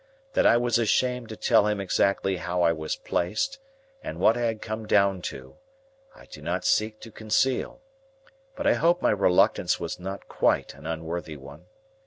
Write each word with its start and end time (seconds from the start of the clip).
That 0.33 0.47
I 0.47 0.57
was 0.57 0.79
ashamed 0.79 1.29
to 1.29 1.35
tell 1.35 1.67
him 1.67 1.79
exactly 1.79 2.37
how 2.37 2.63
I 2.63 2.71
was 2.71 2.95
placed, 2.95 3.59
and 4.03 4.19
what 4.19 4.35
I 4.35 4.45
had 4.47 4.59
come 4.59 4.87
down 4.87 5.21
to, 5.29 5.57
I 6.15 6.25
do 6.25 6.41
not 6.41 6.65
seek 6.65 6.99
to 7.01 7.11
conceal; 7.11 7.81
but 8.55 8.65
I 8.65 8.73
hope 8.73 9.03
my 9.03 9.11
reluctance 9.11 9.79
was 9.79 9.99
not 9.99 10.27
quite 10.27 10.73
an 10.73 10.87
unworthy 10.87 11.37
one. 11.37 11.67